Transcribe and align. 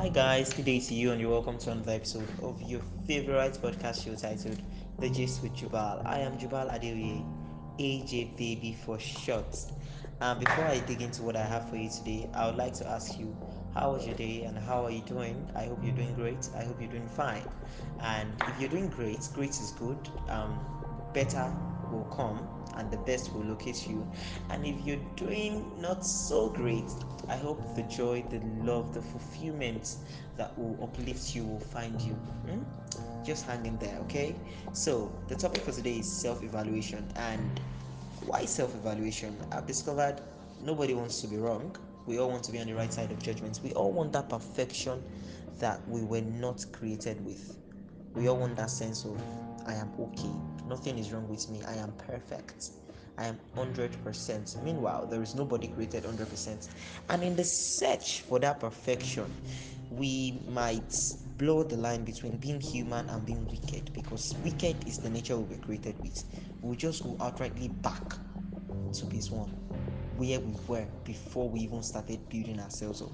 Hi 0.00 0.08
guys, 0.08 0.54
good 0.54 0.64
day 0.64 0.78
you 0.78 1.12
and 1.12 1.20
you're 1.20 1.28
welcome 1.28 1.58
to 1.58 1.72
another 1.72 1.92
episode 1.92 2.26
of 2.42 2.62
your 2.62 2.80
favorite 3.06 3.52
podcast 3.60 4.02
show 4.02 4.14
titled 4.14 4.62
The 4.98 5.10
Gist 5.10 5.42
with 5.42 5.54
Jubal. 5.54 6.00
I 6.06 6.20
am 6.20 6.38
Jubal 6.38 6.70
Adeoye, 6.70 7.22
AJ 7.78 8.34
Baby 8.38 8.78
for 8.82 8.98
short. 8.98 9.58
And 10.22 10.40
before 10.40 10.64
I 10.64 10.78
dig 10.78 11.02
into 11.02 11.22
what 11.22 11.36
I 11.36 11.42
have 11.42 11.68
for 11.68 11.76
you 11.76 11.90
today, 11.90 12.30
I 12.32 12.46
would 12.46 12.56
like 12.56 12.72
to 12.76 12.88
ask 12.88 13.18
you, 13.18 13.36
how 13.74 13.92
was 13.92 14.06
your 14.06 14.16
day 14.16 14.44
and 14.44 14.56
how 14.56 14.86
are 14.86 14.90
you 14.90 15.02
doing? 15.02 15.46
I 15.54 15.64
hope 15.64 15.84
you're 15.84 15.94
doing 15.94 16.14
great. 16.14 16.48
I 16.56 16.64
hope 16.64 16.80
you're 16.80 16.90
doing 16.90 17.06
fine. 17.06 17.44
And 18.00 18.32
if 18.48 18.58
you're 18.58 18.70
doing 18.70 18.88
great, 18.88 19.28
great 19.34 19.50
is 19.50 19.72
good. 19.72 19.98
Um, 20.30 20.58
better 21.12 21.52
will 21.92 22.04
come 22.04 22.46
and 22.76 22.90
the 22.90 22.96
best 22.98 23.32
will 23.32 23.44
locate 23.44 23.88
you. 23.88 24.06
And 24.50 24.64
if 24.64 24.80
you're 24.84 25.04
doing 25.16 25.70
not 25.80 26.04
so 26.04 26.48
great, 26.48 26.88
I 27.28 27.36
hope 27.36 27.74
the 27.74 27.82
joy, 27.82 28.24
the 28.30 28.40
love, 28.64 28.94
the 28.94 29.02
fulfillment 29.02 29.96
that 30.36 30.56
will 30.58 30.78
uplift 30.82 31.34
you 31.34 31.44
will 31.44 31.60
find 31.60 32.00
you. 32.00 32.14
Hmm? 32.14 32.62
Just 33.24 33.46
hang 33.46 33.66
in 33.66 33.76
there, 33.78 33.98
okay? 34.02 34.34
So, 34.72 35.12
the 35.28 35.34
topic 35.36 35.62
for 35.62 35.72
today 35.72 35.98
is 35.98 36.10
self 36.10 36.42
evaluation. 36.42 37.06
And 37.16 37.60
why 38.26 38.44
self 38.44 38.74
evaluation? 38.74 39.36
I've 39.52 39.66
discovered 39.66 40.20
nobody 40.62 40.94
wants 40.94 41.20
to 41.20 41.28
be 41.28 41.36
wrong. 41.36 41.76
We 42.06 42.18
all 42.18 42.30
want 42.30 42.44
to 42.44 42.52
be 42.52 42.58
on 42.58 42.66
the 42.66 42.74
right 42.74 42.92
side 42.92 43.12
of 43.12 43.22
judgments. 43.22 43.60
We 43.62 43.72
all 43.72 43.92
want 43.92 44.12
that 44.14 44.28
perfection 44.28 45.02
that 45.58 45.86
we 45.88 46.02
were 46.02 46.22
not 46.22 46.64
created 46.72 47.24
with. 47.24 47.56
We 48.14 48.28
all 48.28 48.36
want 48.36 48.56
that 48.56 48.70
sense 48.70 49.04
of 49.04 49.20
I 49.66 49.74
am 49.74 49.90
okay. 49.98 50.30
Nothing 50.68 50.98
is 50.98 51.12
wrong 51.12 51.28
with 51.28 51.48
me. 51.50 51.62
I 51.66 51.74
am 51.74 51.92
perfect. 51.92 52.70
I 53.18 53.26
am 53.26 53.38
100%. 53.56 54.62
Meanwhile, 54.64 55.06
there 55.06 55.22
is 55.22 55.34
nobody 55.34 55.68
created 55.68 56.04
100%. 56.04 56.68
And 57.08 57.22
in 57.22 57.36
the 57.36 57.44
search 57.44 58.22
for 58.22 58.38
that 58.40 58.60
perfection, 58.60 59.32
we 59.90 60.40
might 60.48 60.96
blow 61.38 61.62
the 61.62 61.76
line 61.76 62.04
between 62.04 62.36
being 62.38 62.60
human 62.60 63.08
and 63.10 63.24
being 63.24 63.46
wicked 63.48 63.92
because 63.92 64.34
wicked 64.44 64.76
is 64.86 64.98
the 64.98 65.10
nature 65.10 65.36
we 65.36 65.54
were 65.54 65.62
created 65.62 65.96
with. 66.02 66.24
We 66.62 66.76
just 66.76 67.02
go 67.02 67.14
outrightly 67.14 67.80
back 67.82 68.14
to 68.94 69.04
base 69.06 69.30
one, 69.30 69.48
where 70.16 70.40
we 70.40 70.54
were 70.66 70.86
before 71.04 71.48
we 71.48 71.60
even 71.60 71.82
started 71.82 72.28
building 72.28 72.60
ourselves 72.60 73.02
up 73.02 73.12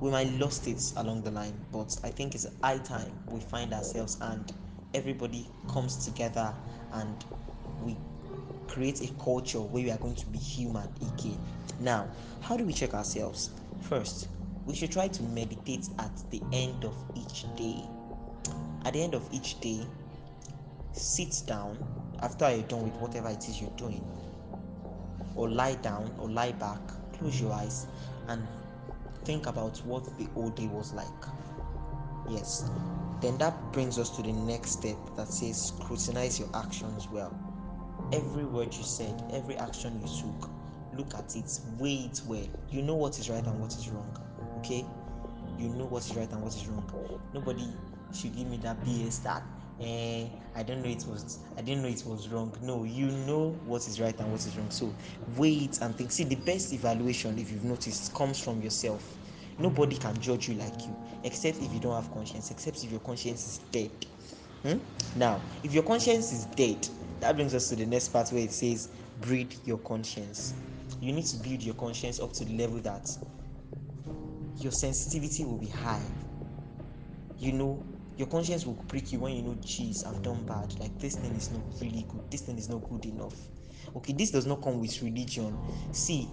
we 0.00 0.10
might 0.10 0.30
lost 0.32 0.66
it 0.66 0.92
along 0.96 1.22
the 1.22 1.30
line 1.30 1.54
but 1.72 1.96
i 2.04 2.10
think 2.10 2.34
it's 2.34 2.46
high 2.62 2.78
time 2.78 3.12
we 3.28 3.40
find 3.40 3.72
ourselves 3.72 4.18
and 4.22 4.52
everybody 4.94 5.48
comes 5.68 6.04
together 6.04 6.54
and 6.92 7.24
we 7.82 7.96
create 8.68 9.02
a 9.02 9.12
culture 9.22 9.60
where 9.60 9.84
we 9.84 9.90
are 9.90 9.98
going 9.98 10.14
to 10.14 10.26
be 10.26 10.38
human 10.38 10.88
again. 11.00 11.38
Now 11.80 12.08
how 12.40 12.56
do 12.56 12.64
we 12.64 12.72
check 12.72 12.94
ourselves? 12.94 13.50
First 13.82 14.28
we 14.66 14.74
should 14.74 14.92
try 14.92 15.08
to 15.08 15.22
meditate 15.24 15.88
at 15.98 16.10
the 16.30 16.40
end 16.52 16.84
of 16.84 16.94
each 17.14 17.44
day. 17.56 17.82
At 18.84 18.94
the 18.94 19.02
end 19.02 19.14
of 19.14 19.28
each 19.32 19.60
day 19.60 19.86
sit 20.92 21.42
down 21.46 21.76
after 22.22 22.50
you're 22.50 22.66
done 22.66 22.84
with 22.84 22.94
whatever 22.94 23.28
it 23.28 23.48
is 23.48 23.60
you're 23.60 23.70
doing 23.70 24.04
or 25.34 25.50
lie 25.50 25.74
down 25.76 26.14
or 26.18 26.30
lie 26.30 26.52
back 26.52 26.80
close 27.18 27.40
your 27.40 27.52
eyes 27.52 27.86
and 28.28 28.46
think 29.24 29.46
about 29.46 29.78
what 29.84 30.04
the 30.18 30.28
old 30.36 30.56
day 30.56 30.66
was 30.68 30.92
like. 30.92 31.06
Yes. 32.28 32.70
Then 33.20 33.38
that 33.38 33.54
brings 33.72 33.98
us 33.98 34.10
to 34.16 34.22
the 34.22 34.32
next 34.32 34.72
step 34.72 34.96
that 35.16 35.28
says 35.28 35.68
scrutinize 35.68 36.38
your 36.38 36.48
actions 36.54 37.08
well. 37.08 37.36
Every 38.12 38.44
word 38.44 38.74
you 38.74 38.82
said, 38.82 39.22
every 39.32 39.56
action 39.56 40.00
you 40.00 40.08
took, 40.20 40.50
look 40.96 41.14
at 41.14 41.34
it, 41.36 41.60
weigh 41.78 42.10
it 42.12 42.20
well. 42.26 42.48
You 42.70 42.82
know 42.82 42.94
what 42.94 43.18
is 43.18 43.30
right 43.30 43.44
and 43.44 43.60
what 43.60 43.74
is 43.74 43.88
wrong. 43.88 44.18
Okay? 44.58 44.84
You 45.58 45.68
know 45.70 45.86
what 45.86 46.04
is 46.04 46.14
right 46.16 46.30
and 46.30 46.42
what 46.42 46.54
is 46.54 46.66
wrong. 46.66 47.20
Nobody 47.32 47.66
should 48.12 48.36
give 48.36 48.46
me 48.46 48.58
that 48.58 48.82
BS 48.84 49.22
that 49.22 49.42
eh, 49.80 50.26
I 50.54 50.62
don't 50.62 50.82
know 50.82 50.88
it 50.88 51.04
was 51.06 51.38
I 51.56 51.62
didn't 51.62 51.82
know 51.82 51.88
it 51.88 52.04
was 52.06 52.28
wrong. 52.28 52.52
No, 52.62 52.84
you 52.84 53.06
know 53.06 53.50
what 53.64 53.86
is 53.86 54.00
right 54.00 54.18
and 54.18 54.30
what 54.30 54.40
is 54.40 54.56
wrong. 54.56 54.70
So 54.70 54.94
wait 55.36 55.80
and 55.80 55.94
think. 55.96 56.12
See, 56.12 56.24
the 56.24 56.36
best 56.36 56.72
evaluation, 56.72 57.38
if 57.38 57.50
you've 57.50 57.64
noticed, 57.64 58.14
comes 58.14 58.38
from 58.38 58.62
yourself. 58.62 59.18
Nobody 59.58 59.96
can 59.96 60.18
judge 60.20 60.48
you 60.48 60.54
like 60.54 60.80
you, 60.82 60.96
except 61.22 61.58
if 61.58 61.72
you 61.72 61.78
don't 61.78 61.94
have 61.94 62.12
conscience, 62.12 62.50
except 62.50 62.82
if 62.82 62.90
your 62.90 63.00
conscience 63.00 63.46
is 63.46 63.58
dead. 63.70 63.90
Hmm? 64.64 64.78
Now, 65.16 65.40
if 65.62 65.72
your 65.72 65.84
conscience 65.84 66.32
is 66.32 66.46
dead, 66.46 66.88
that 67.20 67.36
brings 67.36 67.54
us 67.54 67.68
to 67.68 67.76
the 67.76 67.86
next 67.86 68.08
part 68.08 68.30
where 68.30 68.42
it 68.42 68.52
says, 68.52 68.88
breed 69.20 69.54
your 69.64 69.78
conscience. 69.78 70.54
You 71.00 71.12
need 71.12 71.26
to 71.26 71.36
build 71.36 71.62
your 71.62 71.74
conscience 71.74 72.18
up 72.18 72.32
to 72.34 72.44
the 72.44 72.56
level 72.56 72.78
that 72.80 73.08
your 74.58 74.72
sensitivity 74.72 75.44
will 75.44 75.58
be 75.58 75.66
high. 75.68 76.02
You 77.38 77.52
know, 77.52 77.84
your 78.16 78.28
conscience 78.28 78.66
will 78.66 78.74
prick 78.88 79.12
you 79.12 79.20
when 79.20 79.34
you 79.34 79.42
know, 79.42 79.56
geez, 79.60 80.04
I've 80.04 80.22
done 80.22 80.44
bad. 80.46 80.78
Like, 80.78 80.98
this 80.98 81.16
thing 81.16 81.34
is 81.34 81.50
not 81.50 81.62
really 81.80 82.06
good. 82.08 82.30
This 82.30 82.42
thing 82.42 82.58
is 82.58 82.68
not 82.68 82.88
good 82.88 83.04
enough. 83.06 83.34
Okay, 83.96 84.12
this 84.12 84.30
does 84.30 84.46
not 84.46 84.62
come 84.62 84.80
with 84.80 85.02
religion. 85.02 85.56
See, 85.92 86.28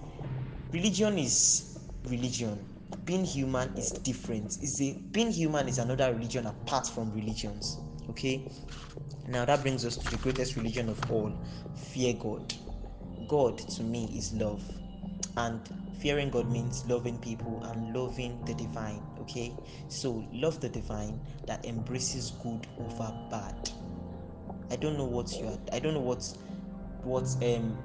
religion 0.71 1.17
is 1.17 1.79
religion. 2.05 2.65
Being 3.05 3.25
human 3.25 3.75
is 3.77 3.91
different. 3.91 4.61
Is 4.61 4.81
a 4.81 4.93
being 5.11 5.31
human 5.31 5.67
is 5.67 5.79
another 5.79 6.13
religion 6.13 6.45
apart 6.45 6.87
from 6.87 7.11
religions. 7.13 7.77
Okay. 8.09 8.47
Now 9.27 9.45
that 9.45 9.61
brings 9.61 9.85
us 9.85 9.97
to 9.97 10.09
the 10.09 10.17
greatest 10.17 10.55
religion 10.55 10.89
of 10.89 11.11
all, 11.11 11.31
fear 11.75 12.13
God. 12.13 12.53
God 13.27 13.57
to 13.57 13.83
me 13.83 14.11
is 14.15 14.33
love. 14.33 14.63
And 15.37 15.61
fearing 15.99 16.29
God 16.29 16.49
means 16.51 16.85
loving 16.87 17.17
people 17.19 17.63
and 17.63 17.95
loving 17.95 18.43
the 18.45 18.53
divine. 18.53 19.01
Okay, 19.21 19.53
so 19.87 20.23
love 20.33 20.59
the 20.59 20.69
divine 20.69 21.19
that 21.45 21.65
embraces 21.65 22.31
good 22.43 22.67
over 22.79 23.13
bad. 23.29 23.69
I 24.69 24.75
don't 24.75 24.97
know 24.97 25.05
what 25.05 25.39
you 25.39 25.47
are. 25.47 25.57
I 25.71 25.79
don't 25.79 25.93
know 25.93 26.01
what 26.01 26.25
what 27.03 27.27
um 27.43 27.77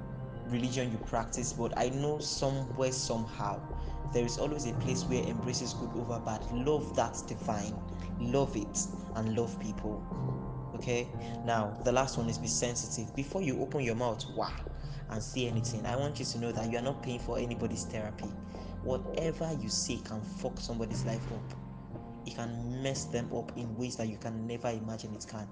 religion 0.47 0.91
you 0.91 0.97
practice, 0.99 1.53
but 1.53 1.77
I 1.77 1.89
know 1.89 2.19
somewhere 2.19 2.91
somehow 2.91 3.61
there 4.13 4.25
is 4.25 4.37
always 4.37 4.65
a 4.65 4.73
place 4.73 5.03
where 5.03 5.23
embraces 5.23 5.73
good 5.73 5.91
over 5.95 6.19
bad. 6.19 6.41
Love 6.51 6.95
that 6.95 7.21
divine, 7.27 7.75
love 8.19 8.55
it, 8.55 8.79
and 9.15 9.35
love 9.37 9.57
people. 9.59 10.03
Okay, 10.75 11.07
now 11.45 11.77
the 11.83 11.91
last 11.91 12.17
one 12.17 12.29
is 12.29 12.37
be 12.37 12.47
sensitive 12.47 13.15
before 13.15 13.41
you 13.41 13.61
open 13.61 13.81
your 13.81 13.95
mouth. 13.95 14.25
Wow 14.35 14.53
and 15.09 15.21
say 15.21 15.47
anything. 15.47 15.85
I 15.85 15.95
want 15.95 16.19
you 16.19 16.25
to 16.25 16.39
know 16.39 16.51
that 16.51 16.71
you 16.71 16.77
are 16.77 16.81
not 16.83 17.01
paying 17.03 17.19
for 17.19 17.37
anybody's 17.37 17.85
therapy. 17.85 18.27
Whatever 18.83 19.57
you 19.61 19.69
say 19.69 19.97
can 19.97 20.21
fuck 20.21 20.59
somebody's 20.59 21.03
life 21.05 21.21
up. 21.31 21.53
It 22.25 22.35
can 22.35 22.81
mess 22.83 23.05
them 23.05 23.29
up 23.35 23.51
in 23.57 23.75
ways 23.77 23.95
that 23.97 24.07
you 24.07 24.17
can 24.17 24.45
never 24.47 24.69
imagine 24.69 25.13
it 25.13 25.25
can. 25.29 25.47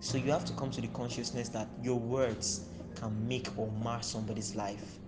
So 0.00 0.18
you 0.18 0.30
have 0.32 0.44
to 0.44 0.52
come 0.54 0.70
to 0.72 0.80
the 0.80 0.88
consciousness 0.88 1.48
that 1.50 1.68
your 1.82 1.98
words 1.98 2.66
can 2.94 3.26
make 3.26 3.48
or 3.58 3.70
mar 3.82 4.02
somebody's 4.02 4.54
life. 4.54 4.98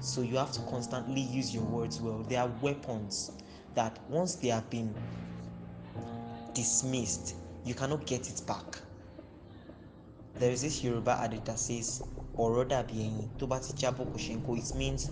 So 0.00 0.20
you 0.22 0.36
have 0.36 0.52
to 0.52 0.60
constantly 0.62 1.20
use 1.22 1.54
your 1.54 1.64
words 1.64 2.00
well. 2.00 2.24
They 2.28 2.36
are 2.36 2.50
weapons 2.60 3.32
that 3.74 3.98
once 4.08 4.34
they 4.34 4.48
have 4.48 4.68
been 4.68 4.94
dismissed, 6.54 7.36
you 7.64 7.74
cannot 7.74 8.04
get 8.06 8.28
it 8.28 8.42
back. 8.46 8.78
There 10.34 10.50
is 10.50 10.62
this 10.62 10.82
Yoruba 10.82 11.18
adage 11.22 11.44
that 11.44 11.58
says, 11.58 12.02
ọ̀rọ̀ 12.36 12.70
rather 12.70 12.86
kó 14.46 14.56
it 14.56 14.74
means 14.74 15.10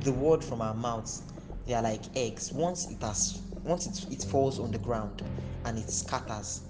the 0.00 0.12
word 0.12 0.42
from 0.44 0.60
our 0.60 0.74
mouths 0.74 1.22
they 1.66 1.74
are 1.74 1.82
like 1.82 2.04
eggs. 2.16 2.52
Once 2.52 2.88
it 2.90 3.00
has 3.02 3.40
once 3.64 3.86
it, 3.86 4.12
it 4.12 4.24
falls 4.24 4.58
on 4.58 4.70
the 4.72 4.78
ground 4.78 5.22
and 5.64 5.78
it 5.78 5.88
scatters 5.90 6.62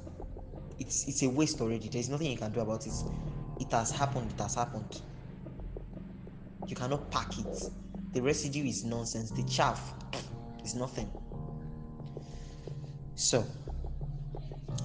it's 0.79 1.07
it's 1.09 1.23
a 1.23 1.29
waste 1.29 1.61
already. 1.61 1.89
There's 1.89 2.09
nothing 2.09 2.31
you 2.31 2.37
can 2.37 2.53
do 2.53 2.61
about 2.61 2.87
it. 2.87 2.93
It 3.61 3.71
has 3.73 3.91
happened 3.91 4.31
it 4.33 4.41
has 4.41 4.55
happened. 4.55 5.01
You 6.67 6.77
cannot 6.77 7.11
pack 7.11 7.39
it. 7.39 7.71
The 8.13 8.21
residue 8.21 8.65
is 8.65 8.85
nonsense. 8.85 9.31
The 9.31 9.45
chaff 9.45 9.95
is 10.65 10.75
nothing. 10.75 11.11
So 13.15 13.45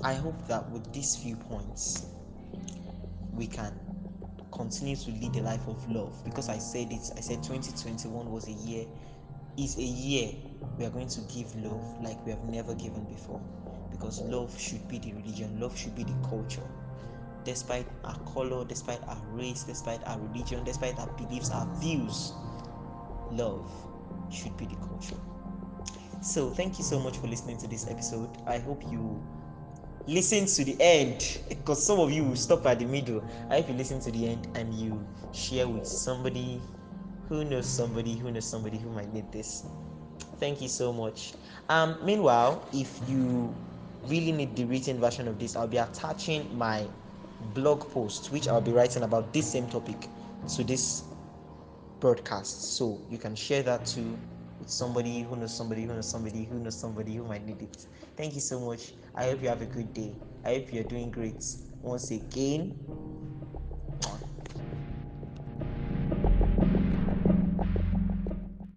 i 0.03 0.13
hope 0.13 0.47
that 0.47 0.69
with 0.69 0.93
these 0.93 1.15
few 1.15 1.35
points 1.35 2.05
we 3.33 3.47
can 3.47 3.73
continue 4.57 4.95
to 4.95 5.11
lead 5.11 5.35
a 5.35 5.41
life 5.41 5.65
of 5.67 5.89
love 5.89 6.13
because 6.25 6.49
I 6.49 6.57
said 6.57 6.91
it. 6.91 7.11
I 7.15 7.21
said 7.21 7.43
2021 7.43 8.31
was 8.31 8.47
a 8.47 8.51
year, 8.51 8.85
is 9.55 9.77
a 9.77 9.83
year 9.83 10.31
we 10.77 10.85
are 10.85 10.89
going 10.89 11.07
to 11.07 11.21
give 11.21 11.55
love 11.63 11.83
like 12.01 12.23
we 12.25 12.31
have 12.31 12.43
never 12.45 12.73
given 12.73 13.05
before. 13.05 13.39
Because 13.91 14.21
love 14.21 14.59
should 14.59 14.85
be 14.89 14.99
the 14.99 15.13
religion, 15.13 15.59
love 15.59 15.77
should 15.77 15.95
be 15.95 16.03
the 16.03 16.15
culture. 16.27 16.67
Despite 17.45 17.87
our 18.03 18.17
color, 18.33 18.65
despite 18.65 19.01
our 19.07 19.21
race, 19.31 19.63
despite 19.63 20.05
our 20.05 20.19
religion, 20.19 20.63
despite 20.63 20.99
our 20.99 21.07
beliefs, 21.13 21.51
our 21.51 21.67
views, 21.79 22.33
love 23.31 23.69
should 24.29 24.57
be 24.57 24.65
the 24.65 24.75
culture. 24.75 25.15
So, 26.21 26.49
thank 26.49 26.77
you 26.77 26.83
so 26.83 26.99
much 26.99 27.17
for 27.17 27.27
listening 27.27 27.57
to 27.59 27.67
this 27.67 27.87
episode. 27.87 28.29
I 28.47 28.57
hope 28.57 28.83
you 28.91 29.23
listen 30.07 30.45
to 30.45 30.63
the 30.63 30.75
end 30.79 31.39
because 31.49 31.85
some 31.85 31.99
of 31.99 32.11
you 32.11 32.23
will 32.23 32.35
stop 32.35 32.65
at 32.65 32.79
the 32.79 32.85
middle. 32.85 33.23
I 33.49 33.57
hope 33.57 33.69
you 33.69 33.75
listen 33.75 33.99
to 34.01 34.11
the 34.11 34.29
end 34.29 34.47
and 34.55 34.73
you 34.73 35.05
share 35.33 35.67
with 35.67 35.85
somebody 35.85 36.61
who 37.27 37.43
knows 37.43 37.67
somebody 37.67 38.15
who 38.15 38.31
knows 38.31 38.45
somebody 38.45 38.77
who 38.77 38.89
might 38.89 39.13
need 39.13 39.31
this. 39.31 39.65
Thank 40.39 40.61
you 40.61 40.69
so 40.69 40.93
much. 40.93 41.33
Um, 41.67 41.97
meanwhile, 42.03 42.65
if 42.73 43.01
you 43.09 43.53
really 44.05 44.31
need 44.31 44.55
the 44.55 44.63
written 44.65 44.99
version 44.99 45.27
of 45.27 45.39
this, 45.39 45.55
I'll 45.55 45.67
be 45.67 45.77
attaching 45.77 46.57
my 46.57 46.87
blog 47.53 47.81
post, 47.91 48.31
which 48.31 48.47
I'll 48.47 48.61
be 48.61 48.71
writing 48.71 49.03
about 49.03 49.33
this 49.33 49.51
same 49.51 49.67
topic, 49.67 50.07
to 50.55 50.63
this 50.63 51.03
broadcast. 51.99 52.77
So 52.77 53.01
you 53.09 53.17
can 53.17 53.35
share 53.35 53.63
that 53.63 53.85
too 53.85 54.17
somebody 54.65 55.21
who 55.21 55.35
knows 55.35 55.55
somebody 55.55 55.83
who 55.83 55.93
knows 55.93 56.09
somebody 56.09 56.45
who 56.45 56.59
knows 56.59 56.79
somebody 56.79 57.15
who 57.15 57.23
might 57.23 57.45
need 57.45 57.61
it. 57.61 57.85
Thank 58.15 58.33
you 58.35 58.41
so 58.41 58.59
much. 58.59 58.93
I 59.15 59.25
hope 59.25 59.41
you 59.41 59.49
have 59.49 59.61
a 59.61 59.65
good 59.65 59.93
day. 59.93 60.15
I 60.43 60.55
hope 60.55 60.73
you're 60.73 60.83
doing 60.83 61.11
great. 61.11 61.43
Once 61.81 62.11
again, 62.11 62.75